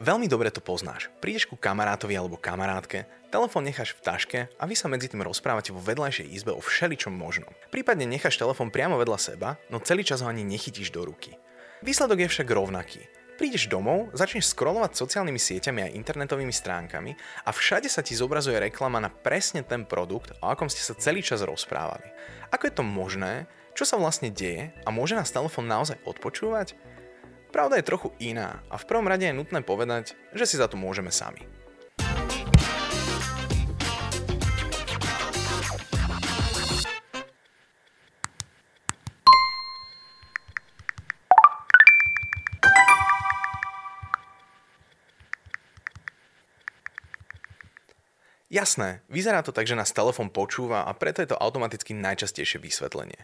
Veľmi 0.00 0.24
dobre 0.24 0.48
to 0.48 0.64
poznáš. 0.64 1.12
Prídeš 1.20 1.44
ku 1.44 1.56
kamarátovi 1.56 2.16
alebo 2.16 2.40
kamarátke, 2.40 3.04
telefón 3.28 3.68
necháš 3.68 3.92
v 3.92 4.04
taške 4.04 4.40
a 4.56 4.62
vy 4.64 4.72
sa 4.72 4.88
medzi 4.88 5.12
tým 5.12 5.20
rozprávate 5.20 5.72
vo 5.72 5.84
vedľajšej 5.84 6.32
izbe 6.32 6.52
o 6.52 6.64
všeličom 6.64 7.12
možnom. 7.12 7.52
Prípadne 7.68 8.08
necháš 8.08 8.40
telefón 8.40 8.72
priamo 8.72 8.96
vedľa 8.96 9.18
seba, 9.20 9.60
no 9.68 9.80
celý 9.84 10.00
čas 10.04 10.24
ho 10.24 10.28
ani 10.32 10.48
nechytíš 10.48 10.92
do 10.92 11.04
ruky. 11.04 11.36
Výsledok 11.84 12.24
je 12.24 12.32
však 12.32 12.48
rovnaký. 12.48 13.04
Prídeš 13.36 13.66
domov, 13.66 14.12
začneš 14.14 14.54
scrollovať 14.54 14.94
sociálnymi 14.94 15.40
sieťami 15.40 15.80
a 15.82 15.92
internetovými 15.96 16.52
stránkami 16.52 17.16
a 17.42 17.50
všade 17.50 17.88
sa 17.90 18.04
ti 18.04 18.14
zobrazuje 18.14 18.54
reklama 18.54 19.02
na 19.02 19.10
presne 19.10 19.66
ten 19.66 19.82
produkt, 19.82 20.36
o 20.38 20.46
akom 20.46 20.70
ste 20.70 20.84
sa 20.84 20.94
celý 20.94 21.26
čas 21.26 21.42
rozprávali. 21.42 22.06
Ako 22.54 22.68
je 22.70 22.74
to 22.76 22.84
možné? 22.86 23.50
Čo 23.72 23.88
sa 23.88 23.96
vlastne 23.96 24.28
deje? 24.28 24.70
A 24.84 24.92
môže 24.92 25.16
nás 25.16 25.32
telefón 25.32 25.64
naozaj 25.64 25.96
odpočúvať? 26.04 26.76
Pravda 27.52 27.76
je 27.76 27.84
trochu 27.84 28.08
iná 28.16 28.64
a 28.72 28.80
v 28.80 28.88
prvom 28.88 29.04
rade 29.04 29.28
je 29.28 29.36
nutné 29.36 29.60
povedať, 29.60 30.16
že 30.32 30.48
si 30.48 30.56
za 30.56 30.72
to 30.72 30.80
môžeme 30.80 31.12
sami. 31.12 31.44
Jasné, 48.52 49.00
vyzerá 49.12 49.44
to 49.44 49.52
tak, 49.52 49.68
že 49.68 49.76
nás 49.76 49.92
telefón 49.92 50.32
počúva 50.32 50.88
a 50.88 50.92
preto 50.96 51.20
je 51.20 51.32
to 51.32 51.40
automaticky 51.40 51.92
najčastejšie 51.92 52.60
vysvetlenie. 52.60 53.20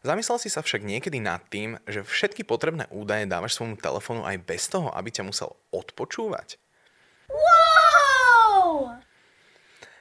Zamyslel 0.00 0.40
si 0.40 0.48
sa 0.48 0.64
však 0.64 0.80
niekedy 0.80 1.20
nad 1.20 1.44
tým, 1.52 1.76
že 1.84 2.00
všetky 2.00 2.48
potrebné 2.48 2.88
údaje 2.88 3.28
dávaš 3.28 3.60
svojmu 3.60 3.76
telefónu 3.76 4.24
aj 4.24 4.40
bez 4.40 4.64
toho, 4.72 4.88
aby 4.96 5.12
ťa 5.12 5.28
musel 5.28 5.52
odpočúvať? 5.76 6.56
Wow! 7.28 8.96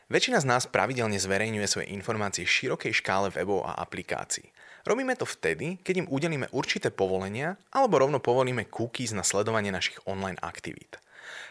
Väčšina 0.07 0.39
z 0.39 0.47
nás 0.47 0.65
pravidelne 0.71 1.19
zverejňuje 1.19 1.67
svoje 1.67 1.91
informácie 1.91 2.47
širokej 2.47 2.95
škále 2.95 3.27
webov 3.29 3.67
a 3.67 3.75
aplikácií. 3.77 4.49
Robíme 4.87 5.19
to 5.19 5.27
vtedy, 5.27 5.77
keď 5.83 6.07
im 6.07 6.07
udelíme 6.07 6.47
určité 6.55 6.89
povolenia 6.89 7.59
alebo 7.69 7.99
rovno 7.99 8.23
povolíme 8.23 8.71
cookies 8.71 9.11
na 9.11 9.27
sledovanie 9.27 9.69
našich 9.69 9.99
online 10.07 10.39
aktivít. 10.39 10.95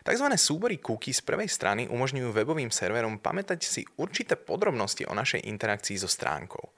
Takzvané 0.02 0.40
súbory 0.40 0.80
cookies 0.80 1.20
z 1.20 1.28
prvej 1.28 1.52
strany 1.52 1.84
umožňujú 1.86 2.32
webovým 2.32 2.72
serverom 2.72 3.20
pamätať 3.20 3.60
si 3.60 3.84
určité 4.00 4.40
podrobnosti 4.40 5.04
o 5.04 5.12
našej 5.12 5.44
interakcii 5.44 6.00
so 6.00 6.08
stránkou. 6.08 6.72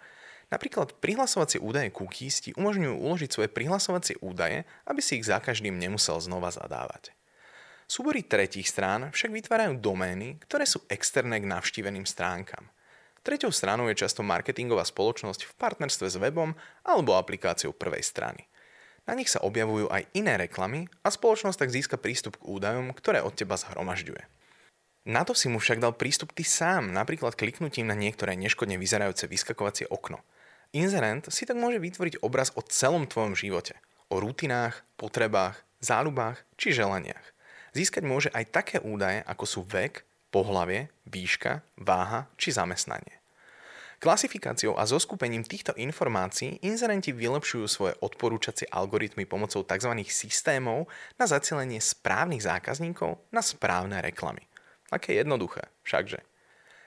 Napríklad 0.50 0.98
prihlasovacie 0.98 1.62
údaje 1.62 1.94
cookies 1.94 2.42
ti 2.42 2.50
umožňujú 2.58 2.98
uložiť 2.98 3.30
svoje 3.30 3.48
prihlasovacie 3.54 4.18
údaje, 4.18 4.66
aby 4.82 4.98
si 4.98 5.22
ich 5.22 5.30
za 5.30 5.38
každým 5.38 5.78
nemusel 5.78 6.18
znova 6.18 6.50
zadávať. 6.50 7.14
Súbory 7.86 8.26
tretích 8.26 8.66
strán 8.66 9.14
však 9.14 9.30
vytvárajú 9.30 9.78
domény, 9.78 10.42
ktoré 10.42 10.66
sú 10.66 10.82
externé 10.90 11.38
k 11.38 11.46
navštíveným 11.46 12.02
stránkam. 12.02 12.66
Treťou 13.22 13.54
stranou 13.54 13.86
je 13.90 14.02
často 14.02 14.26
marketingová 14.26 14.82
spoločnosť 14.82 15.46
v 15.46 15.52
partnerstve 15.54 16.06
s 16.10 16.16
webom 16.18 16.50
alebo 16.82 17.14
aplikáciou 17.14 17.70
prvej 17.70 18.02
strany. 18.02 18.42
Na 19.06 19.14
nich 19.14 19.30
sa 19.30 19.42
objavujú 19.42 19.86
aj 19.90 20.06
iné 20.18 20.34
reklamy 20.34 20.90
a 21.06 21.14
spoločnosť 21.14 21.58
tak 21.62 21.74
získa 21.74 21.96
prístup 21.98 22.38
k 22.38 22.46
údajom, 22.46 22.90
ktoré 22.94 23.22
od 23.22 23.34
teba 23.38 23.54
zhromažďuje. 23.54 24.22
Na 25.10 25.22
to 25.22 25.34
si 25.34 25.50
mu 25.50 25.62
však 25.62 25.82
dal 25.82 25.94
prístup 25.94 26.34
ty 26.34 26.42
sám, 26.42 26.90
napríklad 26.94 27.34
kliknutím 27.38 27.90
na 27.90 27.96
niektoré 27.98 28.34
neškodne 28.34 28.78
vyzerajúce 28.82 29.30
vyskakovacie 29.30 29.86
okno– 29.86 30.18
Inzerent 30.70 31.26
si 31.34 31.42
tak 31.50 31.58
môže 31.58 31.82
vytvoriť 31.82 32.22
obraz 32.22 32.54
o 32.54 32.62
celom 32.62 33.10
tvojom 33.10 33.34
živote. 33.34 33.74
O 34.06 34.22
rutinách, 34.22 34.86
potrebách, 34.94 35.66
záľubách 35.82 36.46
či 36.54 36.70
želaniach. 36.70 37.34
Získať 37.74 38.06
môže 38.06 38.30
aj 38.30 38.54
také 38.54 38.76
údaje, 38.78 39.26
ako 39.26 39.44
sú 39.46 39.60
vek, 39.66 40.06
pohlavie, 40.30 40.94
výška, 41.10 41.66
váha 41.74 42.30
či 42.38 42.54
zamestnanie. 42.54 43.18
Klasifikáciou 44.00 44.78
a 44.78 44.88
zoskupením 44.88 45.44
týchto 45.44 45.76
informácií 45.76 46.62
inzerenti 46.64 47.12
vylepšujú 47.12 47.66
svoje 47.68 47.94
odporúčacie 48.00 48.64
algoritmy 48.70 49.28
pomocou 49.28 49.66
tzv. 49.66 49.92
systémov 50.08 50.88
na 51.20 51.26
zacielenie 51.28 51.82
správnych 51.82 52.46
zákazníkov 52.46 53.20
na 53.34 53.42
správne 53.42 54.00
reklamy. 54.00 54.46
Aké 54.88 55.18
jednoduché, 55.18 55.68
všakže. 55.84 56.29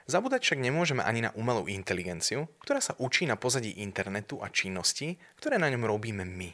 Zabúdať 0.04 0.44
však 0.44 0.60
nemôžeme 0.60 1.00
ani 1.00 1.24
na 1.24 1.30
umelú 1.32 1.64
inteligenciu, 1.64 2.44
ktorá 2.60 2.84
sa 2.84 2.92
učí 3.00 3.24
na 3.24 3.40
pozadí 3.40 3.80
internetu 3.80 4.36
a 4.44 4.52
činností, 4.52 5.16
ktoré 5.40 5.56
na 5.56 5.72
ňom 5.72 5.88
robíme 5.88 6.28
my. 6.28 6.52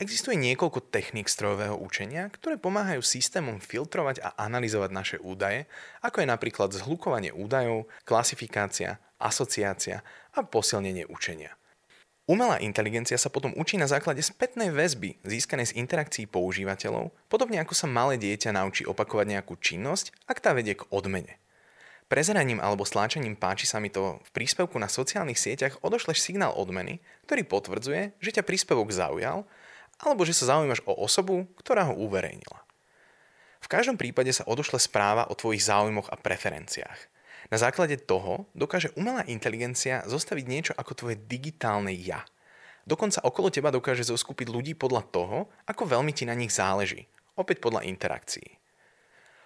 Existuje 0.00 0.40
niekoľko 0.40 0.88
techník 0.88 1.28
strojového 1.28 1.76
učenia, 1.76 2.32
ktoré 2.32 2.56
pomáhajú 2.56 3.04
systémom 3.04 3.60
filtrovať 3.60 4.24
a 4.24 4.32
analyzovať 4.48 4.90
naše 4.96 5.16
údaje, 5.20 5.68
ako 6.00 6.24
je 6.24 6.32
napríklad 6.32 6.72
zhlukovanie 6.72 7.36
údajov, 7.36 7.84
klasifikácia, 8.08 8.96
asociácia 9.20 10.00
a 10.32 10.40
posilnenie 10.40 11.04
učenia. 11.04 11.52
Umelá 12.24 12.64
inteligencia 12.64 13.20
sa 13.20 13.28
potom 13.28 13.52
učí 13.60 13.76
na 13.76 13.84
základe 13.84 14.24
spätnej 14.24 14.72
väzby 14.72 15.20
získanej 15.20 15.74
z 15.74 15.76
interakcií 15.84 16.24
používateľov, 16.32 17.12
podobne 17.28 17.60
ako 17.60 17.76
sa 17.76 17.84
malé 17.84 18.16
dieťa 18.16 18.56
naučí 18.56 18.88
opakovať 18.88 19.36
nejakú 19.36 19.60
činnosť, 19.60 20.16
ak 20.24 20.40
tá 20.40 20.56
vedie 20.56 20.80
k 20.80 20.86
odmene. 20.88 21.36
Prezeraním 22.10 22.58
alebo 22.58 22.82
sláčaním 22.82 23.38
páči 23.38 23.70
sa 23.70 23.78
mi 23.78 23.86
to 23.86 24.18
v 24.18 24.30
príspevku 24.34 24.74
na 24.82 24.90
sociálnych 24.90 25.38
sieťach 25.38 25.78
odošleš 25.78 26.18
signál 26.18 26.50
odmeny, 26.58 26.98
ktorý 27.30 27.46
potvrdzuje, 27.46 28.18
že 28.18 28.34
ťa 28.34 28.42
príspevok 28.42 28.90
zaujal 28.90 29.46
alebo 30.02 30.26
že 30.26 30.34
sa 30.34 30.50
zaujímaš 30.50 30.82
o 30.90 30.96
osobu, 30.98 31.46
ktorá 31.62 31.86
ho 31.86 31.94
uverejnila. 31.94 32.66
V 33.62 33.70
každom 33.70 33.94
prípade 33.94 34.34
sa 34.34 34.42
odošle 34.42 34.82
správa 34.82 35.30
o 35.30 35.38
tvojich 35.38 35.62
záujmoch 35.62 36.10
a 36.10 36.18
preferenciách. 36.18 36.98
Na 37.54 37.62
základe 37.62 37.94
toho 37.94 38.50
dokáže 38.58 38.90
umelá 38.98 39.22
inteligencia 39.30 40.02
zostaviť 40.02 40.44
niečo 40.50 40.72
ako 40.74 40.92
tvoje 40.98 41.16
digitálne 41.30 41.94
ja. 41.94 42.26
Dokonca 42.90 43.22
okolo 43.22 43.54
teba 43.54 43.70
dokáže 43.70 44.02
zoskupiť 44.02 44.50
ľudí 44.50 44.72
podľa 44.74 45.06
toho, 45.14 45.38
ako 45.62 45.86
veľmi 45.86 46.10
ti 46.10 46.26
na 46.26 46.34
nich 46.34 46.50
záleží. 46.50 47.06
Opäť 47.38 47.62
podľa 47.62 47.86
interakcií. 47.86 48.58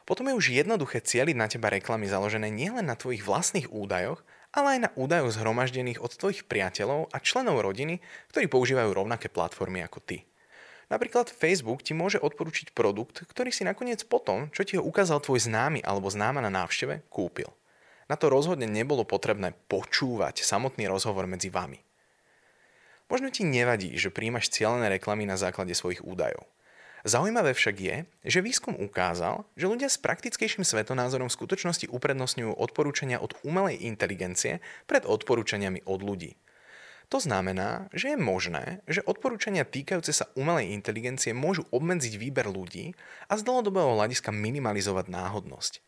Potom 0.04 0.28
je 0.28 0.36
už 0.36 0.52
jednoduché 0.52 1.00
cieliť 1.00 1.36
na 1.36 1.48
teba 1.48 1.72
reklamy 1.72 2.04
založené 2.04 2.52
nielen 2.52 2.84
na 2.84 2.96
tvojich 2.96 3.24
vlastných 3.24 3.72
údajoch, 3.72 4.20
ale 4.54 4.78
aj 4.78 4.80
na 4.86 4.90
údajoch 4.94 5.34
zhromaždených 5.34 5.98
od 5.98 6.12
tvojich 6.14 6.44
priateľov 6.46 7.10
a 7.10 7.16
členov 7.18 7.64
rodiny, 7.64 8.04
ktorí 8.30 8.46
používajú 8.46 8.92
rovnaké 8.92 9.32
platformy 9.32 9.82
ako 9.82 9.98
ty. 10.04 10.28
Napríklad 10.92 11.32
Facebook 11.32 11.80
ti 11.80 11.96
môže 11.96 12.20
odporučiť 12.20 12.76
produkt, 12.76 13.24
ktorý 13.24 13.48
si 13.48 13.64
nakoniec 13.64 14.04
potom, 14.04 14.52
čo 14.52 14.62
ti 14.62 14.76
ho 14.76 14.84
ukázal 14.84 15.24
tvoj 15.24 15.42
známy 15.42 15.80
alebo 15.80 16.12
známa 16.12 16.44
na 16.44 16.52
návšteve, 16.52 17.08
kúpil. 17.08 17.48
Na 18.04 18.20
to 18.20 18.28
rozhodne 18.28 18.68
nebolo 18.68 19.08
potrebné 19.08 19.56
počúvať 19.66 20.44
samotný 20.44 20.84
rozhovor 20.86 21.24
medzi 21.24 21.48
vami. 21.48 21.80
Možno 23.08 23.32
ti 23.32 23.48
nevadí, 23.48 23.96
že 23.96 24.12
príjmaš 24.12 24.52
cieľené 24.52 24.92
reklamy 24.92 25.24
na 25.24 25.40
základe 25.40 25.72
svojich 25.72 26.04
údajov. 26.04 26.44
Zaujímavé 27.04 27.52
však 27.52 27.76
je, 27.76 27.96
že 28.24 28.40
výskum 28.40 28.80
ukázal, 28.80 29.44
že 29.60 29.68
ľudia 29.68 29.92
s 29.92 30.00
praktickejším 30.00 30.64
svetonázorom 30.64 31.28
v 31.28 31.36
skutočnosti 31.36 31.92
uprednostňujú 31.92 32.56
odporúčania 32.56 33.20
od 33.20 33.36
umelej 33.44 33.76
inteligencie 33.84 34.64
pred 34.88 35.04
odporúčaniami 35.04 35.84
od 35.84 36.00
ľudí. 36.00 36.40
To 37.12 37.20
znamená, 37.20 37.92
že 37.92 38.16
je 38.16 38.18
možné, 38.18 38.80
že 38.88 39.04
odporúčania 39.04 39.68
týkajúce 39.68 40.16
sa 40.16 40.32
umelej 40.32 40.72
inteligencie 40.72 41.36
môžu 41.36 41.68
obmedziť 41.68 42.16
výber 42.16 42.48
ľudí 42.48 42.96
a 43.28 43.36
z 43.36 43.44
dlhodobého 43.44 44.00
hľadiska 44.00 44.32
minimalizovať 44.32 45.12
náhodnosť. 45.12 45.84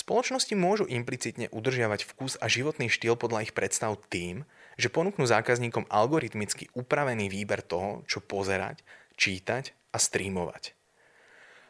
Spoločnosti 0.00 0.54
môžu 0.56 0.88
implicitne 0.88 1.52
udržiavať 1.52 2.08
vkus 2.08 2.40
a 2.40 2.48
životný 2.48 2.88
štýl 2.88 3.20
podľa 3.20 3.50
ich 3.50 3.52
predstav 3.52 4.00
tým, 4.08 4.48
že 4.80 4.88
ponúknú 4.88 5.28
zákazníkom 5.28 5.90
algoritmicky 5.92 6.72
upravený 6.72 7.28
výber 7.28 7.60
toho, 7.60 8.00
čo 8.08 8.24
pozerať, 8.24 8.80
čítať 9.18 9.77
a 9.92 9.96
streamovať. 9.96 10.76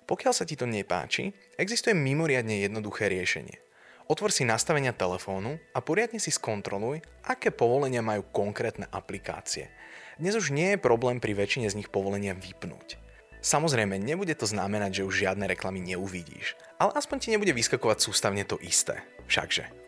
Pokiaľ 0.08 0.32
sa 0.32 0.48
ti 0.48 0.56
to 0.56 0.64
nepáči, 0.64 1.36
existuje 1.60 1.92
mimoriadne 1.92 2.65
jednoduché 2.65 3.12
riešenie. 3.12 3.60
Otvor 4.09 4.32
si 4.32 4.48
nastavenia 4.48 4.97
telefónu 4.97 5.60
a 5.76 5.84
poriadne 5.84 6.16
si 6.16 6.32
skontroluj, 6.32 7.04
aké 7.28 7.53
povolenia 7.53 8.00
majú 8.00 8.24
konkrétne 8.32 8.88
aplikácie. 8.88 9.68
Dnes 10.16 10.32
už 10.32 10.48
nie 10.48 10.72
je 10.72 10.80
problém 10.80 11.20
pri 11.20 11.36
väčšine 11.36 11.68
z 11.68 11.76
nich 11.76 11.92
povolenia 11.92 12.32
vypnúť. 12.32 12.97
Samozrejme, 13.44 14.00
nebude 14.00 14.32
to 14.34 14.48
znamenať, 14.48 15.04
že 15.04 15.06
už 15.06 15.14
žiadne 15.28 15.44
reklamy 15.47 15.84
neuvidíš, 15.84 16.56
ale 16.80 16.97
aspoň 16.97 17.16
ti 17.21 17.28
nebude 17.30 17.53
vyskakovať 17.53 17.98
sústavne 18.00 18.42
to 18.48 18.56
isté. 18.64 19.04
Všakže. 19.28 19.87